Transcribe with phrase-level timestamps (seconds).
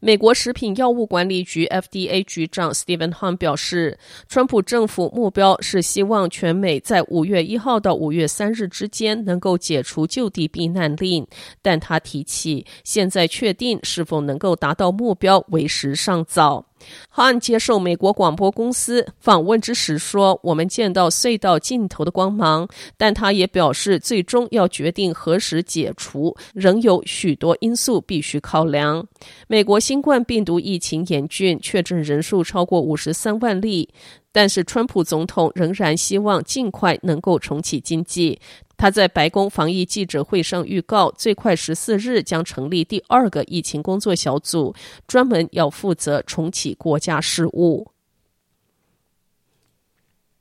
[0.00, 3.98] 美国食品药物管理局 FDA 局长 Stephen Hahn 表示，
[4.28, 11.26] 川普政府目标是希望全美在五月一号到五月三日之间能够解除就地避难令，
[11.60, 16.67] 但他提起现在确定是否能够达到目标为时尚早。
[17.08, 29.06] 汉接受美国广播公司访问之时说：“我们见到隧道尽头的光芒，但他也表示，最终要决定何时解除，仍有许多因素必须考量。
[29.46, 33.88] 美国新冠病毒疫情严峻，确诊人数超过五十三万例，
[34.30, 38.38] 但是川普总统仍然希望尽快能够重启经济。”
[38.78, 44.72] 他在白宫防疫记者会上预告，最快十四日将成立第二个疫情工作小组，
[45.08, 47.88] 专门要负责重启国家事务。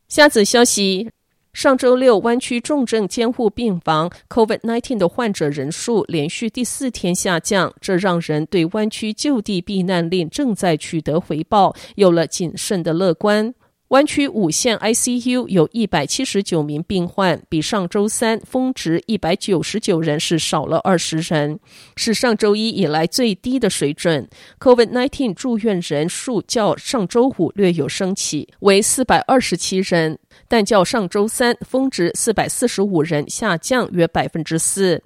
[0.07, 1.09] 下子消息：
[1.51, 13.55] 上周六，湾区重症监护病房 COVID-19 的患者人数连续第四天下降，这让人对湾区就地避难令正在取得回报有了谨慎的乐观。
[13.89, 21.57] 湾区五线 ICU 有一百七十九名病患，比上周三峰值一百九十九人是少了二十人，
[21.95, 24.27] 是上周一以来最低的水准。
[24.59, 30.19] COVID-19 住院人数较上周五略有升起，为四百二十七人。
[30.49, 35.01] 但较上周三峰值四百四十五人下降约百分之四，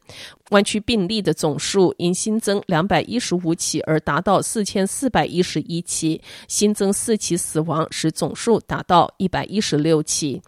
[0.52, 10.42] 湾区病例的总数因新增两百一十五起而达到四千四百一十一起，新增四起死亡，使总数达到一百一十六起。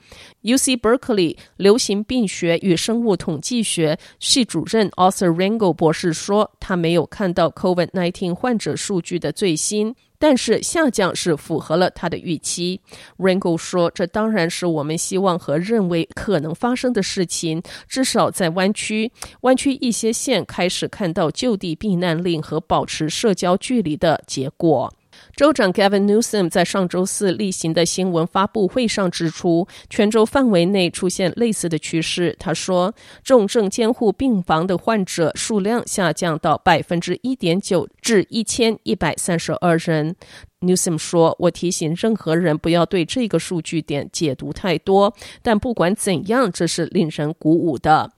[0.44, 9.96] UC Berkeley 流行病学与生物统计学系主任 Arthur Rango 博士说，他没有看到 COVID-19 患者数据的最新。
[10.24, 12.80] 但是下降是符合了他的预期。
[13.18, 17.62] Rango 说：“这当然是我们希望和认为可能发生的事情。
[17.90, 24.94] 至少在湾区，湾区一些县开始看到就地避难令和保持社交距离的结果。”
[25.36, 32.36] 州长 Gavin Newsom 在上周四例行的新闻发布会上指出，全州范围内出现类似的趋势。
[32.40, 40.16] 他说，重症监护病房的患者数量下降到百分之一点九，至一千一百三十二人。
[40.62, 48.12] Newsom 说：“我提醒任何人不要对这个数据点解读太多，但不管怎样，这是令人鼓舞的。”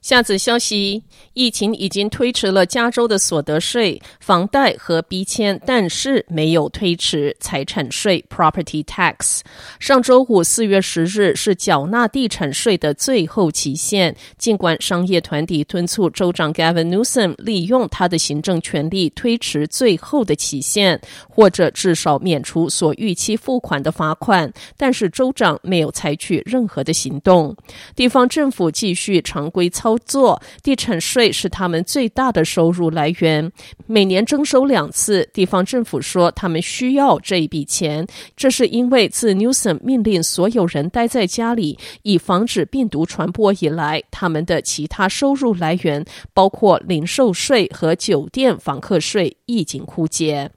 [0.00, 1.02] 下子消息：
[1.34, 9.40] 疫情已经推迟了加州的所得税、房贷和逼迁，但是没有推迟财产税 （property tax）。
[9.80, 14.14] 上周五四月十日是缴纳地产税的最后期限。
[14.38, 20.98] 尽管商业团体敦促州长 Gavin Newsom 利用他的行政权力推迟最后的期限，
[21.28, 27.54] 或者至少免除所预期付款的罚款，但是州长没有采取任何的行动。
[27.96, 29.87] 地方政府继续常规操。
[29.88, 33.50] 操作地产税是他们最大的收入来源，
[33.86, 35.26] 每年征收两次。
[35.32, 38.06] 地方政府说他们需要这一笔钱，
[38.36, 50.50] 这是因为自 news 命令所有人待在家里以防止病毒传播以来，他们的其他收入来源，包括零售税和酒店房客税，已经枯竭。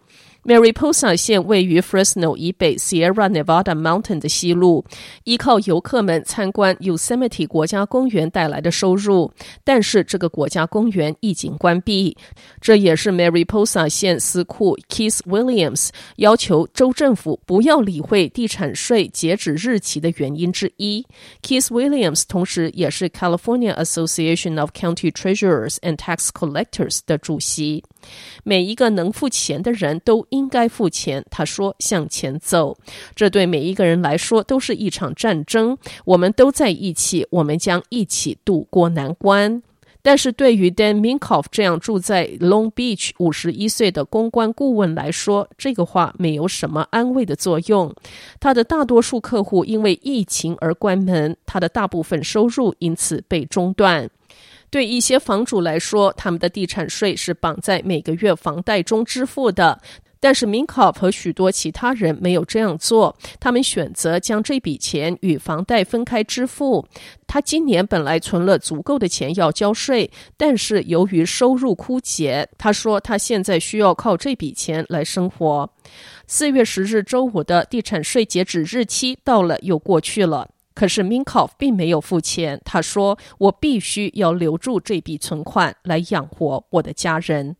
[0.43, 4.83] Mariposa 县位于 Fresno 以北 Sierra Nevada Mountain 的西路，
[5.23, 9.31] 依靠游客们参观 Yosemite 国家公园带来的收入，
[9.63, 12.17] 但是这个国家公园已经关闭。
[12.59, 21.05] 这也是 Mariposa 县司库 Keith Williams 要求州政府不要理会地产税截止日期的原因之一。
[21.43, 27.83] Keith Williams 同时也是 California Association of County Treasurers and Tax Collectors 的主席。
[28.43, 31.23] 每一个能付钱的人都应该付钱。
[31.29, 32.77] 他说：“向前走，
[33.15, 35.77] 这对每一个人来说都是一场战争。
[36.05, 39.61] 我们都在一起，我们将一起度过难关。”
[40.03, 47.93] 但是对于 Dan Minkoff 这样住在 Long Beach 五十一岁的公关顾问来说，这个话没有什么安慰的作用。
[48.39, 54.09] 他的大多数客户因为疫情而关门，他的大部分收入因此被中断。
[54.71, 59.79] 对一些房主来说，他们的地产税是绑在每个月房贷中支付的。
[60.23, 66.85] 但是 m i n k o f 和许多其他人没有这样做，他们选择将这笔钱与房贷分开支付。
[67.25, 75.67] 他今年本来存了足够的钱要交税，但是由于收入枯竭，他说他现在需要靠这笔钱来生活。
[76.27, 80.47] 四月十日周五的地产税截止日期到了，又过去了。
[80.73, 82.61] 可是 Minkoff 并没有付钱。
[82.63, 87.55] 他说：“我必须要留住这笔存款来养活我的家人。”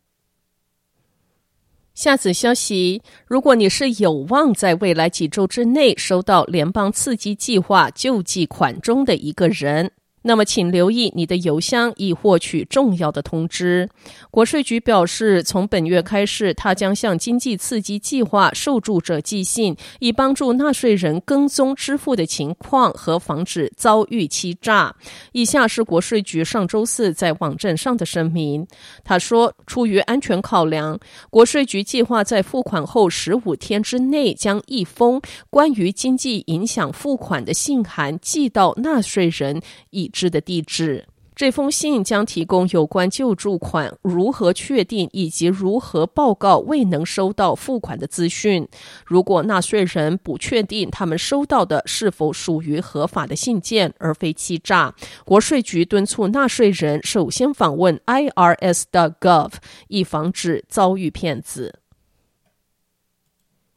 [1.94, 9.92] 下次消息：如果你是有望在未来几周之内收到联邦刺激计划救济款中的一个人。
[10.24, 13.90] 那么，请留意你的邮箱，以获取重要的通知。
[14.30, 24.96] 国税局表示，从本月开始，他将向经济刺激计划受助者寄信，以帮助纳税人跟踪支付的情况和防止遭遇欺诈。
[25.32, 28.68] 以下是国税局上周四在网站上的声明：
[29.04, 35.20] 他说，出于安全考量，国税局计划在付款后十五天之内，将一封
[35.50, 48.68] 关于经济影响付款的信函寄到纳税人以知的地址，这封信将提供有关救助款如何确定以及如何报告未能收到付款的资讯。
[49.06, 54.94] 如果纳税人不确定他们收到的是否属于合法的信件而非欺诈，
[55.26, 59.52] 国税局敦促纳税人首先访问 irs.gov，
[59.88, 61.81] 以防止遭遇骗子。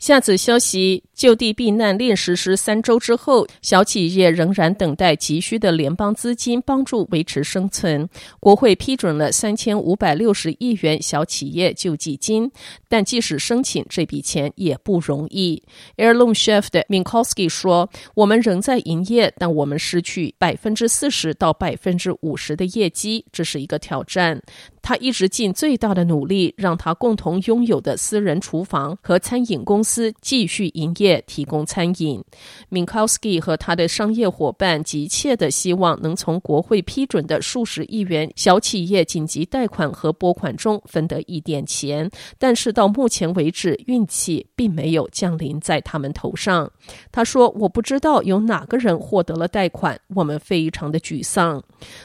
[0.04, 8.06] 下子消息：就地避难令实施三周之后，小企业仍然等待急需的联邦资金帮助维持生存。
[8.38, 12.50] 国会批准了三千五百六十亿元小企业救济金，
[12.86, 15.62] 但即使申请这笔钱也不容易。
[15.96, 24.42] Airloom Chef 的 Minkowski 说：“我们仍在营业，但我们失去百分之四十到百分之五十的业绩，这是一个挑战。”
[24.84, 32.22] 他一直尽最大的努力，让他共同拥有的私人厨房和餐饮公司继续营业，提供餐饮。
[32.70, 46.70] Minkowski 和他的商业伙伴急切地希望能从国会批准的数十亿元小企业紧急贷款和拨款中分得一点钱，但是到目前为止，运气并没有降临在他们头上。
[47.10, 51.62] 他说：“我不知道有哪个人获得了贷款，我们非常的沮丧。”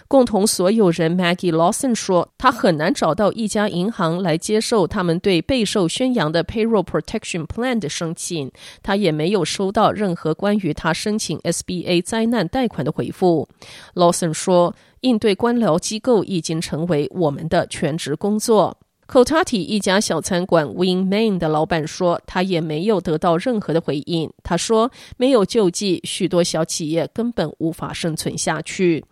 [0.07, 8.51] 共同所有人 Maggie Lawson 说：“他很。”很难找到一家银行来接受他们对备受宣扬的 Payroll Protection Plan 的申请。
[8.83, 13.49] 他也没有收到任何关于他申请 SBA 灾难贷款的回复。
[13.95, 18.77] Lawson 说：“应对官僚机构已经成为我们的全职工作。”
[19.09, 29.03] Cotati 一家小餐馆 Wing Main 的老板说：“他也没有得到任何的回应。”他说：“没有救济，许多小企业根本无法生存下去。”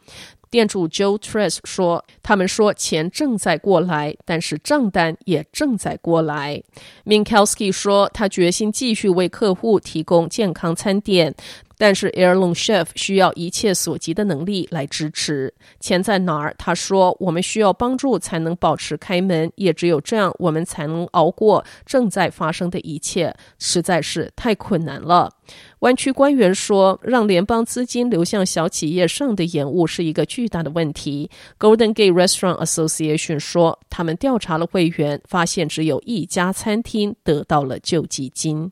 [0.49, 6.63] 店主 Joe Tress 说：“他们说钱正在过来，但是账单也正在过来。”
[7.05, 11.35] Minkowski 说：“他决心继续为客户提供健康餐点。”
[11.77, 15.53] 但是 a i r l o n Chef 需要一切所及的能力来支持。
[15.79, 16.55] 钱在哪儿？
[16.57, 23.35] 他说：“我们需要帮助才能保持开门，也只有这样，我们才能熬过正在发生的一切。
[23.59, 25.31] 实在是太困难了。”
[25.79, 38.71] 湾区官员说：“让联邦资金流向小企业上的延误是一个巨大的问题。” Golden Gate Restaurant Association 说：“他们调查了会员，发现只有一家餐厅得到了救济金。”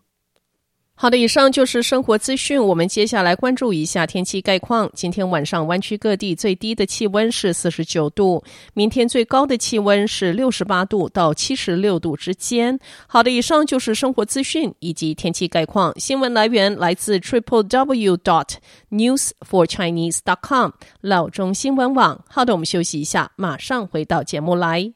[0.98, 2.58] 好的，以上就是生活资讯。
[2.62, 4.90] 我们接下来关注一下天气概况。
[4.94, 8.42] 今天晚上湾区各地最低的气温是四十九度，
[8.74, 12.80] 明天最高的气温是六十八度到七十六度之间。
[13.08, 15.94] 好的，以上就是生活资讯以及天气概况。
[16.00, 18.52] 新闻来源来自 triple w dot
[18.90, 20.72] news for chinese dot com
[21.02, 22.24] 老中新闻网。
[22.30, 24.96] 好的，我们休息一下，马上回到节目来。